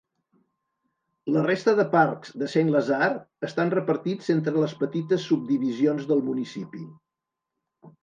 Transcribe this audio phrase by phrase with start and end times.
[1.35, 6.87] La resta de parcs de Saint-Lazare estan repartits entre les petites subdivisions del municipi.